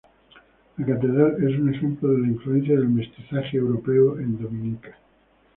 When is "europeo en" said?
3.57-4.35